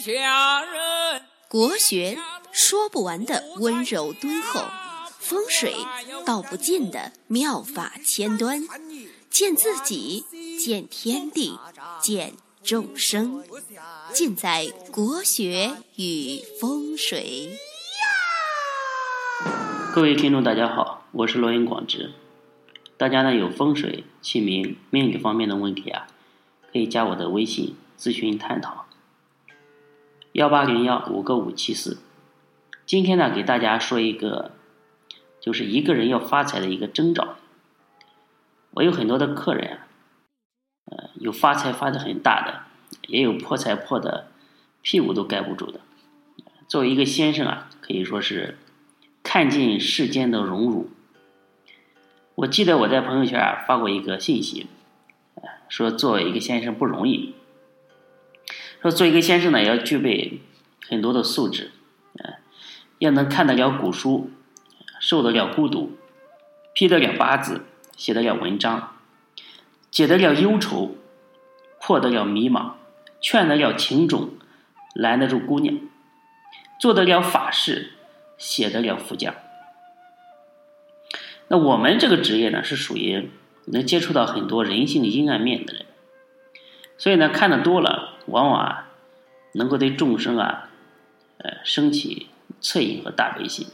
[0.00, 1.22] 下人。
[1.46, 2.16] 国学
[2.52, 4.64] 说不完的温柔敦厚，
[5.18, 5.74] 风水
[6.24, 8.66] 道不尽的妙法千端，
[9.28, 10.24] 见自己，
[10.58, 11.58] 见天地，
[12.00, 12.32] 见
[12.62, 13.44] 众生，
[14.12, 17.58] 尽在国学与风水。
[19.94, 22.12] 各位听众，大家好，我是罗云广志。
[22.96, 26.06] 大家呢有风水、姓名、命理方面的问题啊，
[26.72, 28.86] 可以加我的微信咨询探讨。
[30.32, 31.98] 幺八零幺五个五七四。
[32.86, 34.52] 今天呢，给大家说一个，
[35.40, 37.36] 就是一个人要发财的一个征兆。
[38.72, 39.78] 我有很多的客人啊，
[40.86, 42.62] 呃，有发财发的很大的，
[43.08, 44.28] 也有破财破的
[44.82, 45.80] 屁股都盖不住的。
[46.68, 48.58] 作为一个先生啊，可以说是。
[49.22, 50.88] 看尽世间的荣辱。
[52.36, 54.66] 我记得我在朋友圈啊发过一个信息，
[55.68, 57.34] 说作为一个先生不容易。
[58.82, 60.40] 说做一个先生呢，要具备
[60.88, 61.72] 很多的素质，
[62.98, 64.30] 要能看得了古书，
[65.00, 65.98] 受得了孤独，
[66.74, 67.64] 批得了八字，
[67.96, 68.96] 写得了文章，
[69.90, 70.96] 解得了忧愁，
[71.80, 72.72] 破得了迷茫，
[73.20, 74.30] 劝得了情种，
[74.94, 75.78] 拦得住姑娘，
[76.80, 77.92] 做得了法事。
[78.40, 79.34] 写得了福讲。
[81.48, 83.28] 那我们这个职业呢，是属于
[83.66, 85.84] 能接触到很多人性阴暗面的人，
[86.96, 88.90] 所以呢，看的多了，往往啊，
[89.52, 90.70] 能够对众生啊，
[91.38, 92.28] 呃，升起
[92.62, 93.66] 恻隐和大悲心。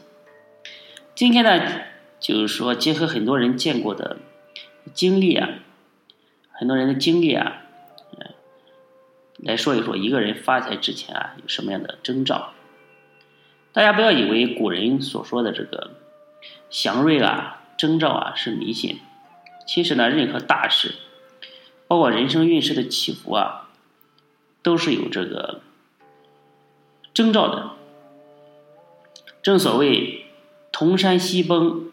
[1.15, 1.83] 今天呢，
[2.19, 4.17] 就是说结合很多人见过的
[4.93, 5.49] 经历啊，
[6.51, 7.63] 很多人的经历啊，
[8.19, 8.27] 呃，
[9.39, 12.53] 来说一说一个人发财之前啊，有什么样的征兆。
[13.73, 15.91] 大家不要以为古人所说的这个
[16.71, 19.01] 祥瑞啊、征兆啊是迷信，
[19.67, 20.95] 其实呢，任何大事，
[21.87, 23.66] 包括人生运势的起伏啊，
[24.67, 25.61] 都是有这个
[27.15, 27.71] 征兆的。
[29.41, 30.27] 正所谓
[30.73, 31.93] “铜山西崩，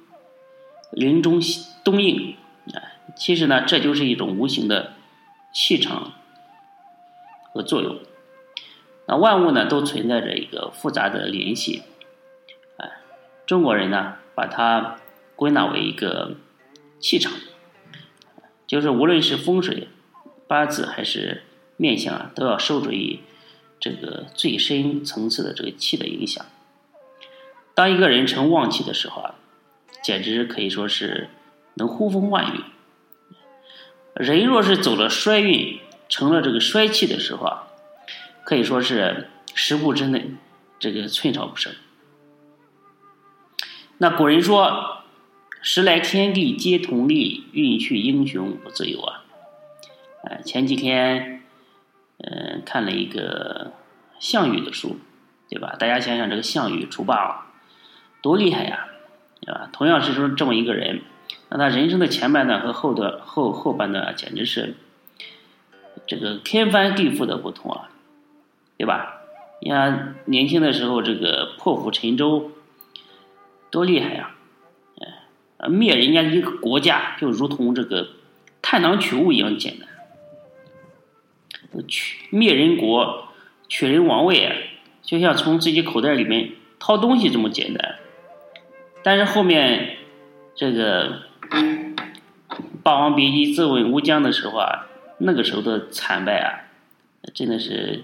[0.90, 1.40] 林中
[1.84, 2.36] 东应”，
[2.74, 4.94] 啊，其实呢，这就是一种无形的
[5.54, 6.14] 气场
[7.54, 8.00] 和作用。
[9.06, 11.84] 那万物呢，都存在着一个复杂的联系，
[12.78, 12.90] 哎，
[13.46, 14.96] 中国人呢，把它
[15.36, 16.38] 归纳为一个
[17.00, 17.34] 气场，
[18.66, 19.90] 就是无论是风水、
[20.48, 21.44] 八字还是
[21.84, 23.20] 面相啊，都要受制于
[23.78, 26.46] 这个最深层次的这个气的影响。
[27.74, 29.36] 当一个人成旺气的时候啊，
[30.02, 31.28] 简直可以说是
[31.74, 32.62] 能呼风唤雨；
[34.16, 37.68] 人若是走了衰运，成了这个衰气的时候啊。
[38.46, 40.32] 可以说是十步之内，
[40.80, 41.74] 这个寸草不生。
[43.98, 45.04] 那古人说
[45.62, 49.24] ：“时来天地皆同力，运去英雄不自由啊。”
[50.24, 51.43] 哎，前几天，
[52.24, 53.72] 嗯，看了一个
[54.20, 54.98] 项羽的书，
[55.50, 55.76] 对吧？
[55.78, 57.46] 大家想想，这个项羽除霸王
[58.22, 58.88] 多厉害呀，
[59.42, 59.70] 对吧？
[59.72, 61.02] 同样是说这么一个人，
[61.50, 64.76] 那他人生的前半段和后段后后半段，简直是
[66.08, 67.90] 这个天翻地覆的不同啊。
[68.76, 69.22] 对吧？
[69.62, 72.52] 你看年轻的时候，这个破釜沉舟，
[73.70, 74.32] 多厉害呀！
[75.70, 78.10] 灭人家一个国家，就如同这个
[78.62, 79.88] 探囊取物一样简单。
[81.82, 83.30] 取灭人国、
[83.68, 84.52] 取人王位，
[85.02, 87.96] 就像从自己口袋里面掏东西这么简单。
[89.02, 89.98] 但是后面
[90.56, 91.24] 这个
[92.84, 96.70] 《霸王别姬》自刎乌江的时候啊，那个时候的惨败啊，
[97.34, 98.04] 真的是。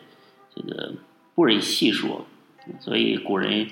[0.56, 0.91] 这个
[1.35, 2.25] 不忍细说，
[2.81, 3.68] 所以古人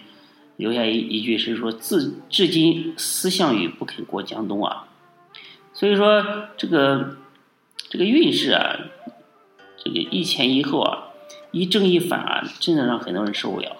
[0.56, 4.88] 留下一一句是说：“自至今思项羽不肯过江东啊。”
[5.74, 6.24] 所以说
[6.56, 7.18] 这个
[7.90, 8.80] 这个运势啊，
[9.88, 11.14] 这个一前一后啊，
[11.52, 13.78] 一正一反啊，真的让很多人受不了。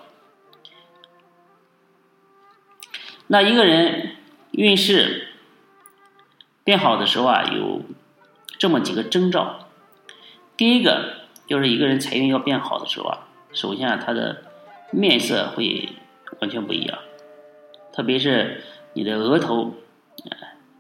[3.28, 4.16] 那一个人
[4.52, 5.30] 运势
[6.64, 7.82] 变好的时候啊，有
[8.58, 9.68] 这么几个征兆，
[10.56, 11.18] 第一个。
[11.48, 14.44] 就是一个人财运要变好的时候啊，首先啊，他的
[14.92, 15.88] 面色会
[16.42, 17.00] 完全不一样，
[17.94, 19.74] 特别是你的额头，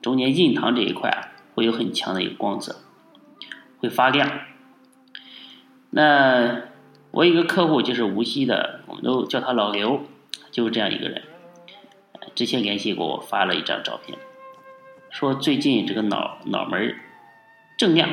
[0.01, 2.75] 中间印堂这一块啊，会有很强的一个光泽，
[3.79, 4.29] 会发亮。
[5.89, 6.61] 那
[7.11, 10.01] 我一个客户就是无锡的，我们都叫他老刘，
[10.51, 11.23] 就是这样一个人。
[12.35, 14.17] 之前联系过我，发了一张照片，
[15.09, 16.95] 说最近这个脑脑门
[17.77, 18.09] 正亮。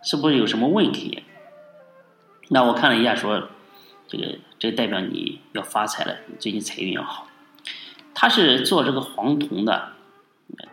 [0.00, 1.24] 是不是有什么问题？
[2.48, 3.48] 那我看了一下，说
[4.06, 7.26] 这个这代表你要发财了，最近财运要好。
[8.14, 9.92] 他是做这个黄铜的，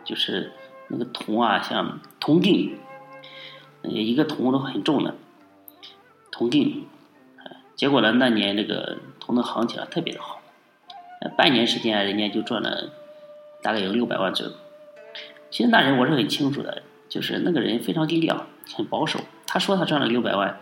[0.04, 0.52] 就是
[0.88, 2.78] 那个铜啊，像铜锭，
[3.82, 5.14] 一个铜都很重的
[6.36, 6.84] 铜锭，
[7.76, 10.42] 结果呢，那年这个铜的行情啊特别的好，
[11.34, 12.90] 半年时间人家就赚了
[13.62, 14.52] 大概有六百万左右。
[15.50, 18.46] 其实那人我是很清楚的，就是那个人非常低调，
[18.76, 19.20] 很保守。
[19.46, 20.60] 他说他赚了六百万，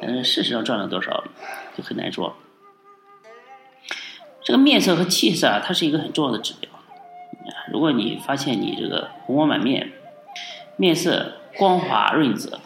[0.00, 1.22] 嗯，事实上赚了多少
[1.76, 2.34] 就很难说。
[4.42, 6.70] 这个面色和气色啊，它是一个很重要的指标。
[7.70, 9.92] 如果你发现你这个红光满面，
[10.76, 12.58] 面色光滑润泽，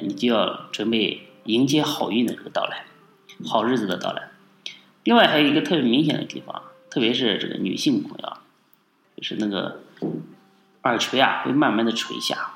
[0.00, 2.84] 你就要准备迎接好运的这个到来，
[3.44, 4.28] 好日子的到来。
[5.04, 8.36] 另外还有一个特别明显的地方，特别是这个女性朋友，
[9.16, 9.80] 就是那个
[10.82, 12.54] 耳垂啊会慢慢的垂下，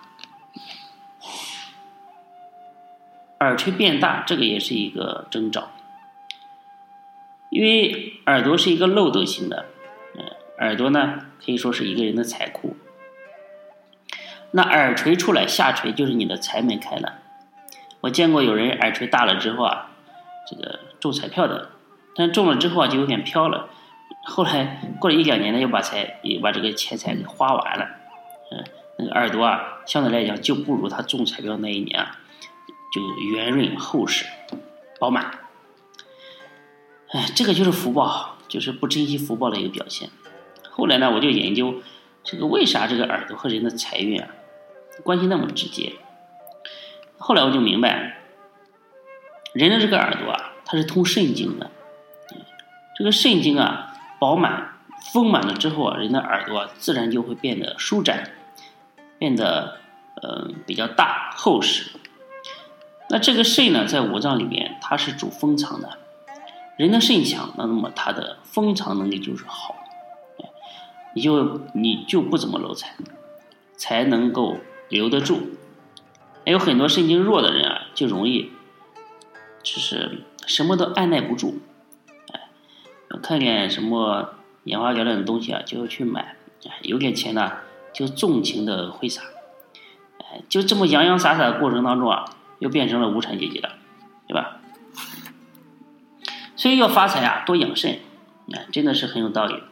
[3.40, 5.72] 耳垂变大，这个也是一个征兆。
[7.50, 9.66] 因为耳朵是一个漏斗型的，
[10.16, 10.24] 嗯，
[10.58, 12.76] 耳朵呢可以说是一个人的财库。
[14.52, 17.22] 那耳垂出来下垂就是你的财门开了。
[18.06, 19.90] 我见过有人耳垂大了之后啊，
[20.48, 21.70] 这个中彩票的，
[22.14, 23.68] 但中了之后啊就有点飘了，
[24.26, 27.84] 后来过了一两年呢又把财又把这个钱财给花完了，
[28.52, 28.64] 嗯，
[29.00, 32.16] 那个耳朵啊相对来讲就不如他中彩票那一年啊
[32.92, 34.24] 就圆润厚实
[35.00, 35.40] 饱满。
[37.10, 40.08] 哎，这个就是福报，就是不珍惜福报的一个表现。
[40.70, 41.82] 后来呢，我就研究
[42.22, 44.28] 这个为啥这个耳朵和人的财运啊
[45.02, 45.92] 关系那么直接。
[47.18, 48.18] 后来我就明白，
[49.52, 51.70] 人的这个耳朵啊，它是通肾经的。
[52.96, 54.72] 这个肾经啊饱满
[55.12, 58.30] 丰满了之后啊，人的耳朵自然就会变得舒展，
[59.18, 59.78] 变得
[60.22, 61.90] 呃比较大厚实。
[63.08, 65.98] 那这个肾呢，在五脏里面，它是主封藏的。
[66.76, 69.74] 人的肾强，那那么他的封藏能力就是好，
[71.14, 72.94] 你就你就不怎么漏财，
[73.78, 74.58] 才能够
[74.90, 75.40] 留得住。
[76.46, 78.52] 还有很多肾经弱的人啊，就容易
[79.64, 81.58] 就是什么都按耐不住，
[82.32, 82.40] 哎，
[83.20, 86.36] 看见什么眼花缭乱的东西啊，就要去买，
[86.82, 87.50] 有点钱呢
[87.92, 89.22] 就纵情的挥洒，
[90.18, 92.24] 哎，就这么洋洋洒洒的过程当中啊，
[92.60, 93.72] 又变成了无产阶级了，
[94.28, 94.60] 对吧？
[96.54, 97.98] 所以要发财啊，多养肾，
[98.52, 99.64] 啊，真的是很有道理。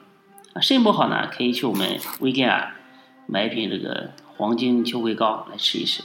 [0.60, 2.74] 肾不好呢，可以去我们微店啊
[3.26, 6.02] 买一瓶这个黄金秋葵膏来试一试，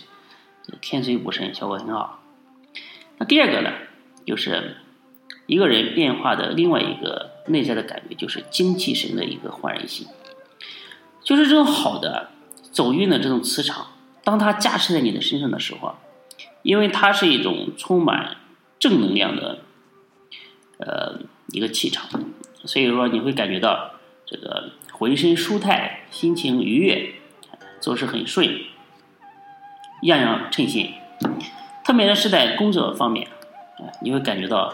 [0.81, 2.23] 天水补肾效果很好。
[3.17, 3.71] 那第二个呢，
[4.25, 4.77] 就是
[5.45, 10.07] 一个人变化的另外一个内在的感觉，就是精气神的一个焕然性，
[11.23, 12.29] 就是这种好的
[12.71, 13.87] 走运的这种磁场，
[14.23, 15.95] 当它加持在你的身上的时候，
[16.63, 18.37] 因为它是一种充满
[18.79, 19.59] 正能量的。
[20.81, 22.09] 呃，一个气场，
[22.63, 23.95] 所以说你会感觉到
[24.25, 27.15] 这个浑身舒泰，心情愉悦，
[27.81, 28.61] 做事很顺，
[30.01, 30.93] 样样称心。
[31.83, 33.27] 特别是在工作方面，
[33.77, 34.73] 啊，你会感觉到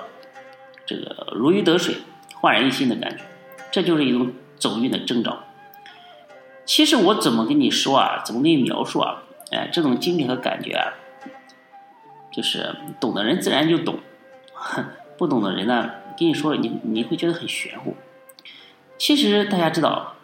[0.86, 1.96] 这个如鱼得水、
[2.34, 3.24] 焕然一新的感觉，
[3.72, 5.44] 这就是一种走运的征兆。
[6.66, 8.22] 其实我怎么跟你说啊？
[8.26, 9.24] 怎么跟你描述啊？
[9.52, 10.94] 哎，这种经历和感觉啊，
[12.34, 14.00] 就是懂的人自然就懂。
[15.18, 17.96] 不懂的人呢，跟你说了，你你会觉得很玄乎。
[18.98, 20.16] 其实大家知道，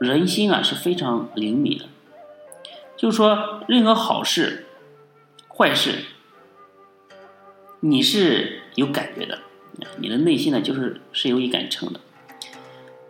[0.00, 1.86] 人心啊是非常灵敏的，
[2.96, 4.66] 就是说任何好事、
[5.48, 6.04] 坏事，
[7.80, 9.38] 你是有感觉的，
[9.98, 12.00] 你的内心呢就是是有一杆秤的。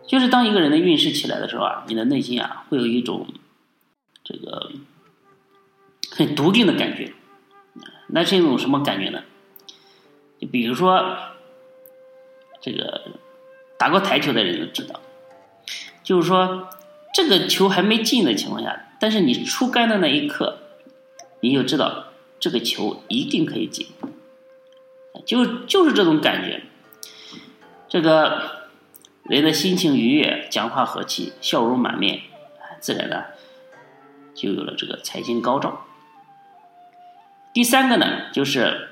[0.05, 3.27] 就是当一个人的运势起来的时候啊，你的内心啊会有一种
[4.23, 4.71] 这个
[6.11, 7.13] 很笃定的感觉。
[8.09, 9.21] 那是一种什么感觉呢？
[10.39, 11.17] 就比如说，
[12.61, 13.01] 这个
[13.77, 15.01] 打过台球的人都知道，
[16.03, 16.69] 就是说
[17.17, 20.59] 这个球还没进的情况下，但是你出杆的那一刻，
[21.39, 22.09] 你就知道
[22.39, 23.87] 这个球一定可以进，
[25.25, 26.61] 就就是这种感觉。
[27.89, 28.67] 这个
[29.23, 32.21] 人的心情愉悦，讲话和气，笑容满面，
[32.79, 33.33] 自然的
[34.35, 35.87] 就有了这个财星高照。
[37.51, 38.89] 第三个呢，就是。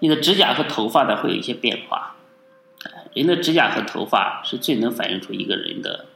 [0.00, 2.16] 你的指甲和头发呢会有一些变化，
[3.14, 6.06] 人的指甲和头发是最能反映出一个人的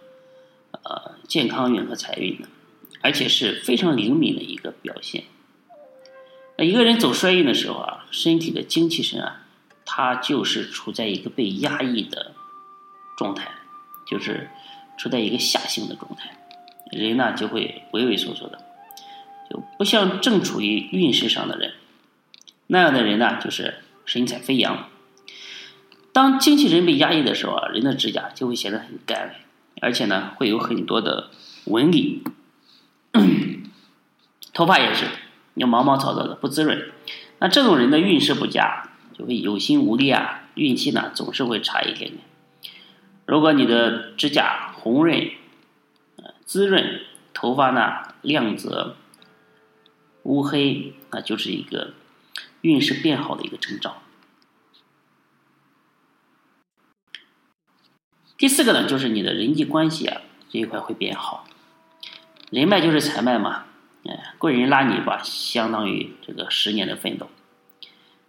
[0.85, 2.49] 呃健康运和财运的，
[3.01, 5.25] 而且是非常灵敏的一个表现。
[6.59, 9.43] 那一个人走衰运的时候啊，身体的精气神啊，
[9.85, 12.33] 它就是处在一个被压抑的
[13.17, 13.51] 状态，
[14.07, 14.49] 就是
[14.97, 16.39] 处在一个下行的状态，
[16.91, 18.59] 人呢就会畏畏缩缩的，
[19.51, 21.75] 就不像正处于运势上的人。
[22.69, 24.89] 那样的人呢，就是神采飞扬。
[26.13, 29.35] 当精气神被压抑的时候啊，人的指甲就会显得很干，
[29.81, 31.31] 而且呢，会有很多的
[31.65, 32.23] 纹理。
[34.53, 35.07] 头发也是，
[35.55, 36.91] 要毛毛糙糙的，不滋润。
[37.39, 42.19] 那这种人的运势不佳，就会有心无力啊，运气呢总是会差一点点。
[43.27, 45.31] 如果你的指甲红润、
[46.45, 47.01] 滋润，
[47.35, 48.97] 头发呢亮泽、
[50.23, 51.93] 乌黑，那就是一个
[52.63, 54.03] 运势变好的一个征兆。
[58.39, 61.47] 第四个呢，就是你的人际关系啊这一块会变好。
[62.51, 63.65] 人脉就是财脉嘛，
[64.05, 67.29] 哎，贵人拉你一把，相当于这个十年的奋斗。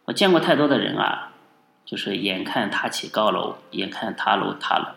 [0.05, 1.33] 我见过太多的人啊，
[1.85, 4.95] 就是眼看他起高楼，眼看他楼塌了。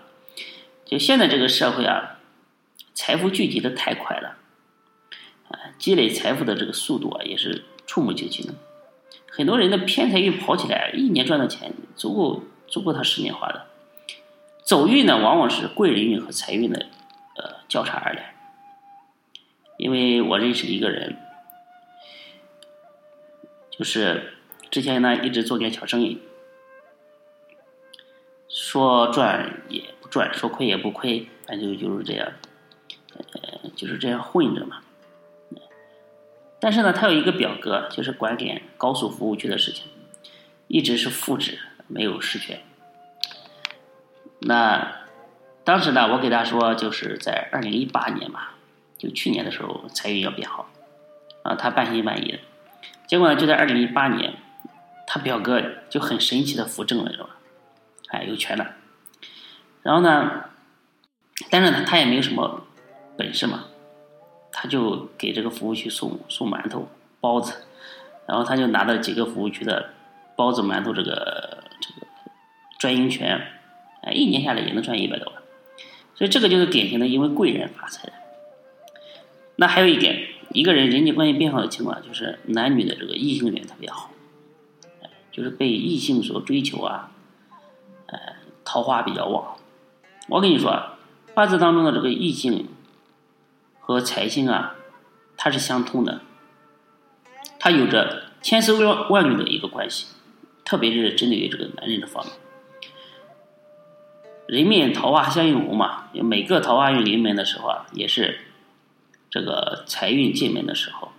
[0.85, 2.19] 就现在这个社会啊，
[2.95, 4.37] 财富聚集的太快了，
[5.49, 8.55] 啊，积累财富的这个速度啊，也是触目惊心的。
[9.29, 13.67] 很多人的偏财运跑起来，一年赚的钱足够足够他十年花的。
[14.71, 16.87] 走运呢，往往是贵人运和财运的
[17.37, 18.37] 呃交叉而来。
[19.79, 21.17] 因为我认识一个人，
[23.69, 24.35] 就是。
[24.71, 26.21] 之前呢，一直做点小生意，
[28.49, 32.33] 说赚也不赚，说亏也不亏，反正就是这样，
[33.17, 34.81] 呃，就是这样混着嘛。
[36.61, 39.89] 但是呢，他有一个表哥，就是管点高速服务区的事情，
[40.69, 41.59] 一直是副职，
[41.89, 42.63] 没有实权。
[44.41, 44.97] 那
[45.65, 48.49] 当时呢，我给他说，就是在二零一八年嘛，
[48.99, 50.69] 就去年的时候，财运要变好，
[51.43, 52.39] 啊，他半信半疑的。
[53.07, 54.35] 结果呢，就在二零一八年。
[55.13, 57.31] 他表哥就很神奇的扶正了，是吧？
[58.11, 58.77] 哎，有权了。
[59.83, 60.45] 然后呢，
[61.51, 62.65] 但是呢，他也没有什么
[63.19, 63.65] 本事嘛，
[64.53, 66.89] 他就给这个服务区送送馒头、
[67.21, 67.65] 包子，
[68.29, 69.91] 然后他就拿到几个服务区的
[70.37, 72.07] 包子、馒头这个这个
[72.79, 73.45] 专营权，
[74.03, 75.43] 哎，一年下来也能赚一百多万。
[76.15, 78.13] 所以这个就是典型的因为贵人发财的。
[79.57, 84.11] 那还有一点，一个人人际关系变好的情况，就是男女的这个异性缘特别好。
[85.33, 87.13] 就是被异性所追求啊，
[88.07, 88.19] 呃，
[88.65, 89.57] 桃花比较旺。
[90.29, 90.97] 我跟你说，
[91.35, 92.67] 八字当中的这个异性
[93.79, 94.75] 和财星啊，
[95.37, 96.23] 它是相通的，
[97.61, 100.09] 它有着千丝万万缕的一个关系，
[100.65, 102.35] 特别是针对于这个男人的方面。
[104.51, 108.41] 人面桃花相映红嘛，每个桃花运临门的时候啊，也是
[109.31, 111.13] 这个财运进门的时候，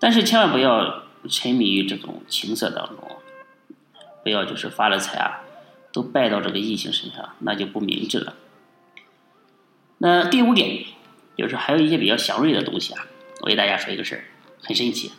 [0.00, 1.04] 但是千万不要。
[1.28, 3.16] 沉迷于这种情色当中，
[4.22, 5.42] 不要就是发了财啊，
[5.92, 8.34] 都败到这个异性身上，那就不明智了。
[9.98, 10.84] 那第五点
[11.36, 13.04] 就是还有一些比较祥瑞的东西啊，
[13.40, 14.24] 我给大家说一个事儿，
[14.62, 15.10] 很神奇，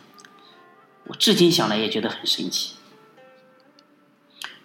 [1.04, 2.76] 我至今想来也觉得很神奇。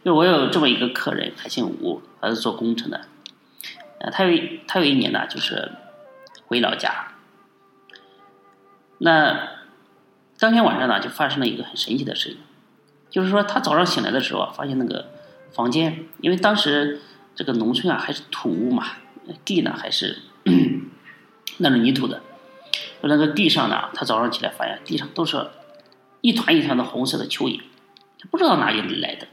[0.05, 3.01] 就我有这么一个客人，他姓吴，他是做工程的，
[3.99, 5.73] 呃，他有他有一年呢，就是
[6.45, 7.07] 回老家，
[8.99, 9.49] 那。
[10.37, 12.37] 当天晚上呢，就发生了一个很神奇的事情，
[13.09, 15.07] 就是说他早上醒来的时候啊，发现那个
[15.49, 16.99] 房间，因为当时
[17.33, 18.85] 这个农村啊还是土屋嘛，
[19.45, 20.23] 地呢还是
[21.59, 22.21] 那种泥土的，
[22.99, 25.47] 那个地上呢，他早上起来发现地上都是
[26.19, 27.61] 一团一团的红色的蚯蚓，
[28.19, 29.25] 他不知道哪里来的，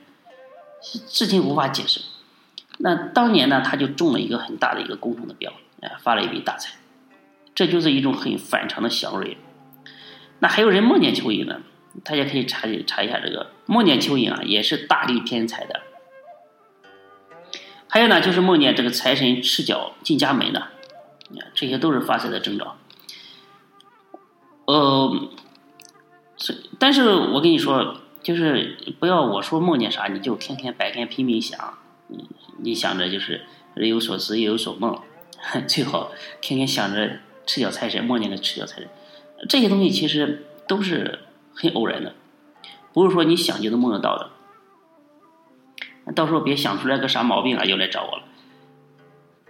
[1.08, 2.00] 至今无法解释。
[2.78, 6.74] 那当年呢，他就中了一个很大的一个工程的标，哎，发了一笔大财，
[7.54, 9.36] 这就是一种很反常的祥瑞。
[10.40, 11.60] 那还有人梦见蚯蚓呢，
[12.02, 15.82] 大家可以查查一下这个梦见蚯蚓啊，也是大力偏财的。
[17.88, 20.68] 还有呢，就是梦见这个财神赤脚进家门的，
[21.54, 22.76] 这些都是发财的征兆。
[24.64, 25.28] 呃，
[26.38, 31.74] 是，但是我跟你说，就是不要我说梦见啥你就天天白天拼命想，
[32.58, 33.42] 你想着就是
[33.74, 34.98] 日有所思夜有所梦，
[35.66, 38.88] 最好天天想着赤脚财神，梦见个赤脚财神。
[39.48, 41.18] 这些东西其实都是
[41.52, 42.14] 很偶然的，
[42.92, 44.30] 不是说你想就能梦得到的。
[46.14, 48.22] 到时候别想出来个啥毛病啊，又来找我了。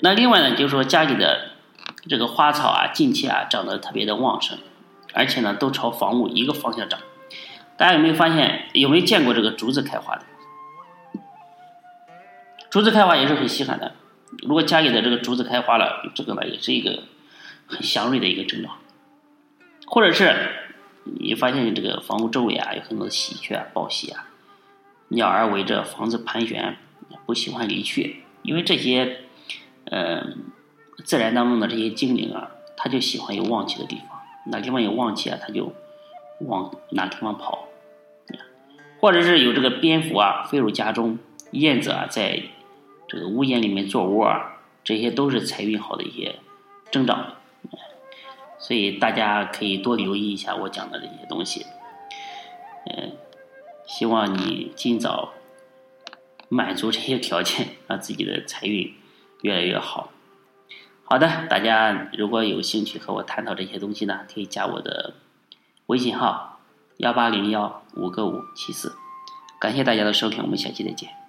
[0.01, 1.51] 那另外呢，就是说家里的
[2.09, 4.59] 这个花草啊，近期啊长得特别的旺盛，
[5.13, 6.99] 而且呢都朝房屋一个方向长。
[7.83, 8.67] 大家有没有发现？
[8.75, 10.23] 有没有见过这个竹子开花的？
[12.71, 13.97] 竹子开花也是很稀罕的。
[14.39, 17.03] 如果家里的这个竹子开花了，这个呢也是一个
[17.67, 18.71] 很祥瑞的一个征兆。
[19.85, 20.33] 或者是
[21.03, 24.29] 你发现这个房屋周围啊有很多的喜鹊啊、报喜啊，
[25.09, 26.77] 鸟儿围着房子盘旋，
[27.27, 29.23] 不喜欢离去，因为这些，
[29.87, 30.25] 呃，
[31.05, 34.21] 自然当中的这些精灵啊，它就喜欢有旺气的地方，
[34.53, 35.75] 哪地方有旺气啊，它就
[36.43, 37.67] 往哪地方跑。
[39.03, 41.19] 或者是有这个蝙蝠啊飞入家中
[41.51, 42.41] 燕子啊在
[43.09, 46.37] 这个屋檐里面做窝啊这些都是财运好的一些
[46.93, 47.35] 征兆。
[48.61, 51.67] 所以大家可以多留意一下我讲的这些东西。
[52.87, 53.17] 嗯
[53.85, 55.33] 希望你尽早
[56.49, 58.95] 满足这些条件让自己的财运
[59.41, 60.13] 越来越好。
[61.03, 65.15] 好的大家如果有兴趣和我探讨这些东西呢可以加我的
[65.87, 66.52] 微信号
[67.03, 68.95] 幺八零幺五个五七四。
[69.59, 71.22] 感谢大家的收听我们下期再见。